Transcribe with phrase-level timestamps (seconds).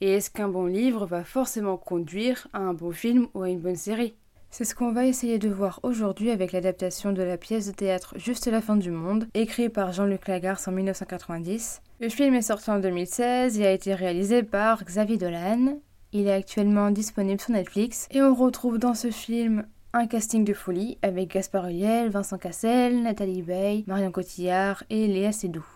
[0.00, 3.60] Et est-ce qu'un bon livre va forcément conduire à un bon film ou à une
[3.60, 4.14] bonne série?
[4.50, 8.14] C'est ce qu'on va essayer de voir aujourd'hui avec l'adaptation de la pièce de théâtre
[8.16, 11.82] Juste la fin du monde, écrite par Jean-Luc Lagarce en 1990.
[12.00, 15.80] Le film est sorti en 2016 et a été réalisé par Xavier Dolan.
[16.12, 20.54] Il est actuellement disponible sur Netflix et on retrouve dans ce film un casting de
[20.54, 25.66] folie avec Gaspard Ulliel, Vincent Cassel, Nathalie Bay, Marion Cotillard et Léa Seydoux.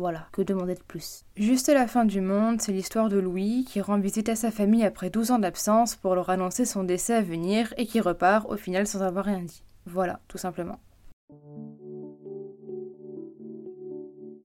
[0.00, 1.26] Voilà, que demander de plus?
[1.36, 4.82] Juste la fin du monde, c'est l'histoire de Louis qui rend visite à sa famille
[4.82, 8.56] après 12 ans d'absence pour leur annoncer son décès à venir et qui repart au
[8.56, 9.62] final sans avoir rien dit.
[9.84, 10.80] Voilà, tout simplement.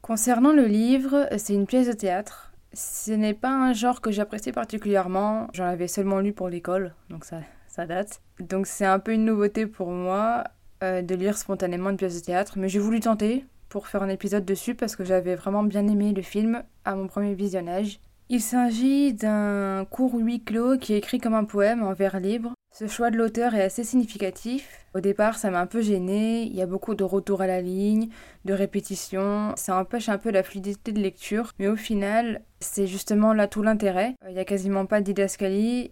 [0.02, 2.52] Concernant le livre, c'est une pièce de théâtre.
[2.74, 7.24] Ce n'est pas un genre que j'apprécie particulièrement, j'en avais seulement lu pour l'école, donc
[7.24, 7.38] ça,
[7.70, 8.22] ça date.
[8.42, 10.44] Donc c'est un peu une nouveauté pour moi
[10.84, 14.10] euh, de lire spontanément une pièce de théâtre, mais j'ai voulu tenter pour faire un
[14.10, 18.00] épisode dessus parce que j'avais vraiment bien aimé le film à mon premier visionnage.
[18.30, 22.54] Il s'agit d'un court huis clos qui est écrit comme un poème en vers libre.
[22.78, 24.86] Ce choix de l'auteur est assez significatif.
[24.96, 26.42] Au départ, ça m'a un peu gêné.
[26.42, 28.10] Il y a beaucoup de retours à la ligne,
[28.44, 29.54] de répétitions.
[29.56, 31.52] Ça empêche un peu la fluidité de lecture.
[31.60, 34.16] Mais au final, c'est justement là tout l'intérêt.
[34.28, 35.14] Il n'y a quasiment pas de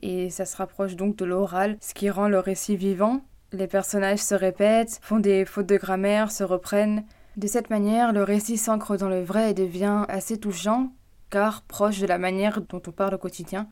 [0.02, 3.22] et ça se rapproche donc de l'oral, ce qui rend le récit vivant.
[3.54, 7.06] Les personnages se répètent, font des fautes de grammaire, se reprennent.
[7.36, 10.92] De cette manière, le récit s'ancre dans le vrai et devient assez touchant,
[11.32, 13.68] car proche de la manière dont on parle au quotidien.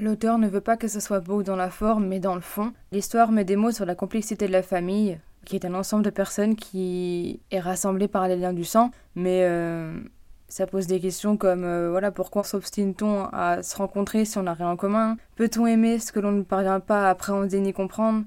[0.00, 2.72] L'auteur ne veut pas que ce soit beau dans la forme, mais dans le fond.
[2.90, 6.10] L'histoire met des mots sur la complexité de la famille, qui est un ensemble de
[6.10, 10.00] personnes qui est rassemblé par les liens du sang, mais euh,
[10.48, 14.54] ça pose des questions comme euh, voilà pourquoi s'obstine-t-on à se rencontrer si on n'a
[14.54, 15.16] rien en commun?
[15.36, 18.24] Peut-on aimer ce que l'on ne parvient pas à appréhender ni comprendre?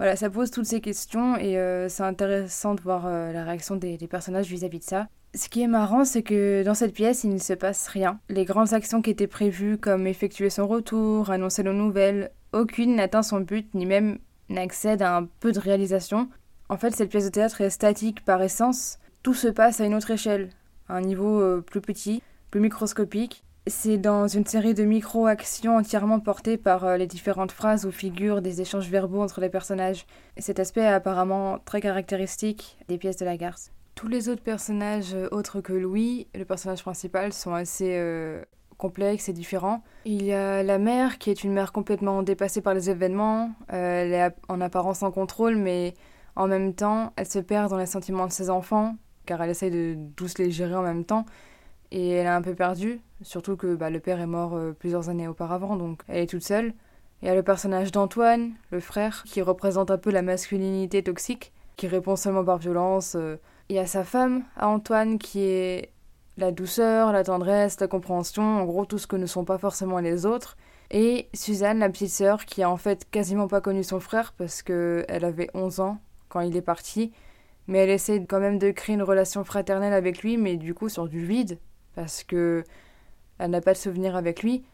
[0.00, 3.76] Voilà, ça pose toutes ces questions et euh, c'est intéressant de voir euh, la réaction
[3.76, 5.08] des, personnages vis-à-vis de ça.
[5.34, 8.18] Ce qui est marrant, c'est que dans cette pièce, il ne se passe rien.
[8.30, 13.22] Les grandes actions qui étaient prévues, comme effectuer son retour, annoncer nos nouvelles, aucune n'atteint
[13.22, 16.30] son but, ni même n'accède à un peu de réalisation.
[16.70, 18.98] En fait, cette pièce de théâtre est statique par essence.
[19.22, 20.48] Tout se passe à une autre échelle,
[20.88, 26.20] à un niveau euh, plus petit, plus microscopique, c'est dans une série de micro-actions entièrement
[26.20, 30.06] portées par euh, les différentes phrases ou figures des échanges verbaux entre les personnages.
[30.36, 33.70] Et cet aspect est apparemment très caractéristique des pièces de la garce.
[33.94, 38.42] Tous les autres personnages euh, autres que Louis, le personnage principal, sont assez euh,
[38.78, 39.82] complexes et différents.
[40.06, 43.52] Il y a la mère qui est une mère complètement dépassée par les événements.
[43.68, 45.92] elle est en apparence en contrôle, mais
[46.34, 48.96] en même temps, elle se perd dans les sentiments de ses enfants,
[49.26, 51.26] car elle essaye de tous les gérer en même temps
[51.92, 55.08] et elle est un peu perdue, surtout que bah, le père est mort euh, plusieurs
[55.08, 56.72] années auparavant, donc elle est toute seule.
[57.22, 61.52] Il y a le personnage d'Antoine, le frère, qui représente un peu la masculinité toxique,
[61.76, 63.14] qui répond seulement par violence.
[63.14, 63.36] Euh.
[63.68, 65.92] Il y a sa femme, à Antoine, qui est
[66.38, 69.98] la douceur, la tendresse, la compréhension, en gros tout ce que ne sont pas forcément
[69.98, 70.56] les autres.
[70.90, 74.62] Et Suzanne, la petite sœur, qui a en fait quasiment pas connu son frère parce
[74.62, 77.12] qu'elle avait 11 ans quand il est parti.
[77.68, 80.88] Mais elle essaie quand même de créer une relation fraternelle avec lui, mais du coup
[80.88, 81.58] sur du vide,
[82.00, 82.64] parce que
[83.38, 84.64] elle n'a pas de souvenir avec lui.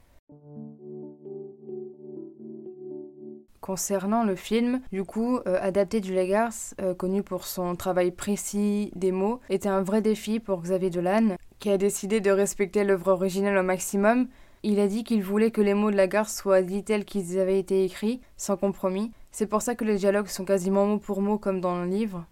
[3.60, 8.92] Concernant le film, du coup, euh, adapté du Lagarce, euh, connu pour son travail précis
[8.94, 13.08] des mots, était un vrai défi pour Xavier Dolan, qui a décidé de respecter l'œuvre
[13.08, 14.28] originale au maximum.
[14.62, 17.58] Il a dit qu'il voulait que les mots de Lagarce soient dits tels qu'ils avaient
[17.58, 19.10] été écrits, sans compromis.
[19.32, 22.24] C'est pour ça que les dialogues sont quasiment mot pour mot comme dans le livre.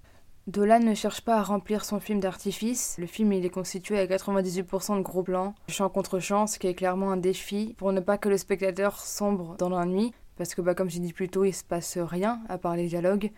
[0.47, 2.97] Dolan ne cherche pas à remplir son film d'artifice.
[2.99, 6.67] Le film il est constitué à 98% de gros plans, chant contre chant, ce qui
[6.67, 10.61] est clairement un défi pour ne pas que le spectateur sombre dans l'ennui, parce que
[10.61, 13.31] bah, comme j'ai dit plus tôt, il se passe rien à part les dialogues.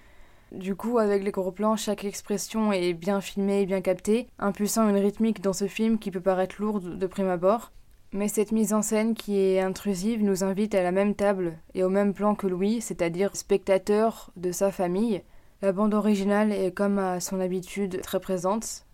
[0.50, 4.96] Du coup, avec les gros plans, chaque expression est bien filmée bien captée, impulsant une
[4.96, 7.70] rythmique dans ce film qui peut paraître lourde de prime abord.
[8.12, 11.84] Mais cette mise en scène qui est intrusive nous invite à la même table et
[11.84, 15.22] au même plan que Louis, c'est-à-dire spectateur de sa famille,
[15.62, 18.85] la bande originale est comme à son habitude très présente.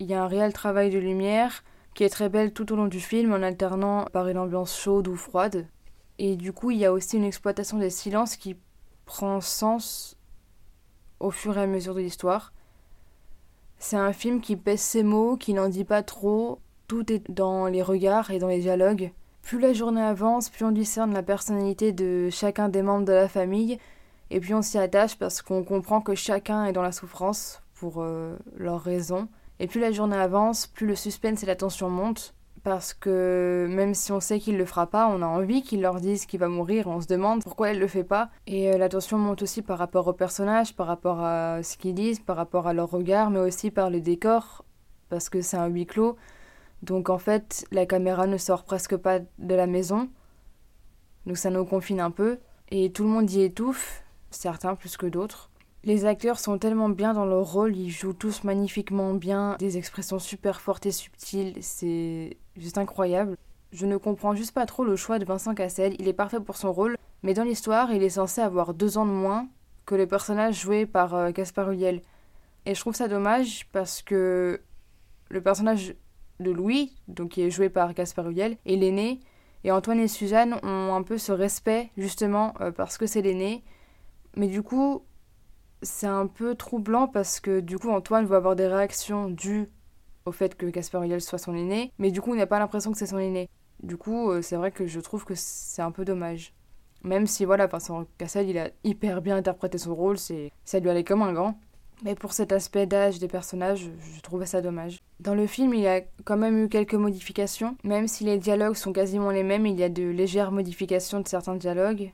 [0.00, 1.62] Il y a un réel travail de lumière
[1.94, 5.08] qui est très belle tout au long du film en alternant par une ambiance chaude
[5.08, 5.68] ou froide.
[6.18, 8.56] Et du coup, il y a aussi une exploitation des silences qui
[9.04, 10.16] prend sens
[11.18, 12.52] au fur et à mesure de l'histoire.
[13.78, 16.58] C'est un film qui pèse ses mots, qui n'en dit pas trop.
[16.88, 19.12] Tout est dans les regards et dans les dialogues.
[19.42, 23.28] Plus la journée avance, plus on discerne la personnalité de chacun des membres de la
[23.28, 23.78] famille,
[24.30, 28.02] et puis on s'y attache parce qu'on comprend que chacun est dans la souffrance pour
[28.02, 29.28] euh, leurs raisons.
[29.58, 33.94] Et plus la journée avance, plus le suspense et la tension montent, parce que même
[33.94, 36.48] si on sait qu'il le fera pas, on a envie qu'il leur dise qu'il va
[36.48, 38.30] mourir, on se demande pourquoi elle le fait pas.
[38.46, 41.94] Et euh, la tension monte aussi par rapport aux personnages, par rapport à ce qu'ils
[41.94, 44.64] disent, par rapport à leur regard, mais aussi par le décor,
[45.08, 46.16] parce que c'est un huis clos.
[46.82, 50.08] Donc en fait, la caméra ne sort presque pas de la maison.
[51.26, 52.38] Donc ça nous confine un peu.
[52.70, 55.50] Et tout le monde y étouffe, certains plus que d'autres.
[55.82, 60.18] Les acteurs sont tellement bien dans leur rôle, ils jouent tous magnifiquement bien, des expressions
[60.18, 63.36] super fortes et subtiles, c'est juste incroyable.
[63.72, 66.56] Je ne comprends juste pas trop le choix de Vincent Cassel, il est parfait pour
[66.56, 69.48] son rôle, mais dans l'histoire, il est censé avoir deux ans de moins
[69.86, 72.02] que le personnage joué par euh, Gaspard Ulliel.
[72.66, 74.60] Et je trouve ça dommage parce que
[75.30, 75.94] le personnage
[76.40, 79.20] de Louis, donc qui est joué par Gaspard Ulliel, est l'aîné,
[79.64, 83.62] et Antoine et Suzanne ont un peu ce respect justement euh, parce que c'est l'aîné.
[84.36, 85.02] Mais du coup,
[85.82, 89.70] c'est un peu troublant parce que du coup Antoine va avoir des réactions dues
[90.26, 92.92] au fait que Gaspard Ulliel soit son aîné, mais du coup on n'a pas l'impression
[92.92, 93.48] que c'est son aîné.
[93.82, 96.52] Du coup, euh, c'est vrai que je trouve que c'est un peu dommage.
[97.02, 100.90] Même si voilà, Vincent Cassel, il a hyper bien interprété son rôle, c'est ça lui
[100.90, 101.58] allait comme un gant.
[102.02, 105.02] Mais pour cet aspect d'âge des personnages, je trouvais ça dommage.
[105.18, 107.76] Dans le film, il y a quand même eu quelques modifications.
[107.84, 111.28] Même si les dialogues sont quasiment les mêmes, il y a de légères modifications de
[111.28, 112.12] certains dialogues.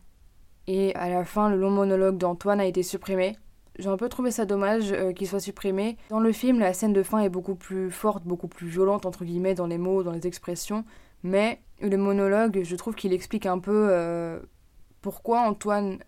[0.68, 3.36] Et à la fin, le long monologue d'Antoine a été supprimé.
[3.78, 5.96] J'ai un peu trouvé ça dommage euh, qu'il soit supprimé.
[6.08, 9.24] Dans le film, la scène de fin est beaucoup plus forte, beaucoup plus violente, entre
[9.24, 10.84] guillemets, dans les mots, dans les expressions.
[11.22, 14.40] Mais le monologue, je trouve qu'il explique un peu euh,
[15.02, 15.98] pourquoi Antoine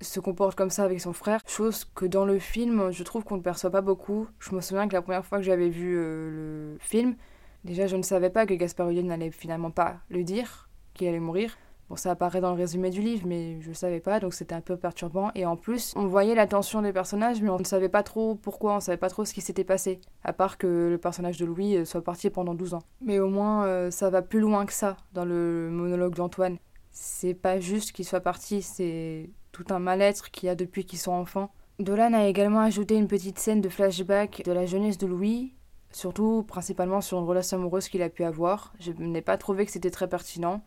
[0.00, 3.36] se comporte comme ça avec son frère, chose que dans le film, je trouve qu'on
[3.36, 4.28] ne perçoit pas beaucoup.
[4.38, 7.16] Je me souviens que la première fois que j'avais vu euh, le film,
[7.64, 11.18] déjà je ne savais pas que Gaspard Ulliel n'allait finalement pas le dire, qu'il allait
[11.18, 11.56] mourir.
[11.88, 14.54] Bon, ça apparaît dans le résumé du livre, mais je ne savais pas, donc c'était
[14.54, 15.30] un peu perturbant.
[15.34, 18.34] Et en plus, on voyait la tension des personnages, mais on ne savait pas trop
[18.34, 20.00] pourquoi, on ne savait pas trop ce qui s'était passé.
[20.22, 22.82] À part que le personnage de Louis euh, soit parti pendant 12 ans.
[23.00, 26.58] Mais au moins, euh, ça va plus loin que ça dans le monologue d'Antoine.
[26.90, 30.98] C'est pas juste qu'il soit parti, c'est tout un mal-être qu'il y a depuis qu'ils
[30.98, 31.50] sont enfants.
[31.78, 35.54] Dolan a également ajouté une petite scène de flashback de la jeunesse de Louis,
[35.92, 38.74] surtout principalement sur une relation amoureuse qu'il a pu avoir.
[38.80, 40.62] Je n'ai pas trouvé que c'était très pertinent.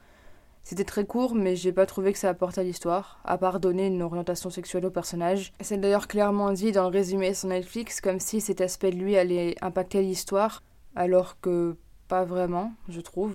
[0.63, 3.88] C'était très court, mais j'ai pas trouvé que ça apportait à l'histoire, à part donner
[3.88, 5.54] une orientation sexuelle au personnage.
[5.60, 9.18] C'est d'ailleurs clairement dit dans le résumé sur Netflix, comme si cet aspect de lui
[9.18, 10.62] allait impacter l'histoire,
[10.96, 11.75] alors que
[12.08, 13.34] pas vraiment, je trouve.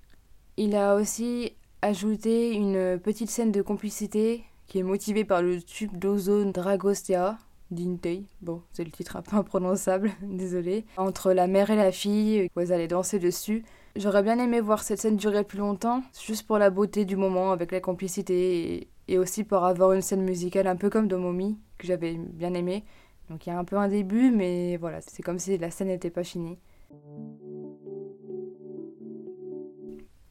[0.57, 1.53] Il a aussi
[1.83, 7.39] ajouté une petite scène de complicité qui est motivée par le tube d'ozone Dragostea
[7.71, 8.25] d'Intei.
[8.41, 10.85] Bon, c'est le titre un peu imprononçable, désolé.
[10.97, 13.65] Entre la mère et la fille, où elles allaient danser dessus.
[13.99, 17.53] J'aurais bien aimé voir cette scène durer plus longtemps, juste pour la beauté du moment,
[17.53, 21.59] avec la complicité, et, aussi pour avoir une scène musicale un peu comme dans Mommy,
[21.79, 22.85] que j'avais bien aimé.
[23.31, 25.89] Donc il y a un peu un début, mais voilà, c'est comme si la scène
[25.89, 26.59] n'était pas finie.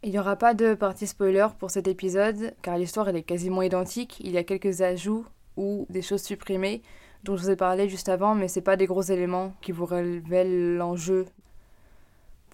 [0.04, 3.64] Il n'y aura pas de partie spoiler pour cet épisode, car l'histoire elle est quasiment
[3.64, 4.20] identique.
[4.20, 5.26] Il y a quelques ajouts
[5.58, 6.84] ou des choses supprimées
[7.24, 9.86] dont je vous ai parlé juste avant, mais c'est pas des gros éléments qui vous
[9.86, 11.26] révèlent l'enjeu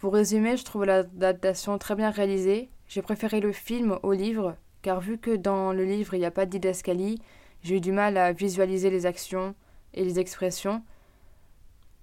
[0.02, 2.72] pour résumer, je trouve l'adaptation très bien réalisée.
[2.88, 6.32] J'ai préféré le film au livre, car vu que dans le livre il n'y a
[6.32, 7.22] pas de didascalie,
[7.62, 9.54] j'ai eu du mal à visualiser les actions
[9.94, 10.82] et les expressions.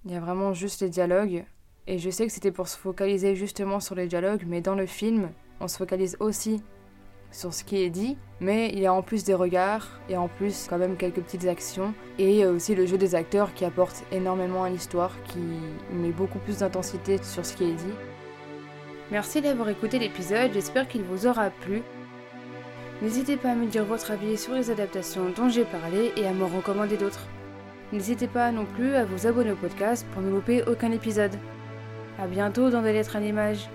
[0.05, 1.43] Il y a vraiment juste les dialogues.
[1.87, 4.85] Et je sais que c'était pour se focaliser justement sur les dialogues, mais dans le
[4.85, 6.63] film, on se focalise aussi
[7.31, 10.27] sur ce qui est dit, mais il y a en plus des regards et en
[10.27, 14.63] plus quand même quelques petites actions et aussi le jeu des acteurs qui apporte énormément
[14.63, 15.39] à l'histoire, qui
[15.93, 17.93] met beaucoup plus d'intensité sur ce qui est dit.
[19.11, 21.81] Merci d'avoir écouté l'épisode, j'espère qu'il vous aura plu.
[23.01, 26.33] N'hésitez pas à me dire votre avis sur les adaptations dont j'ai parlé et à
[26.33, 27.27] me recommander d'autres.
[27.91, 31.35] N'hésitez pas non plus à vous abonner au podcast pour ne louper aucun épisode.
[32.19, 33.69] A bientôt dans des lettres à l'image.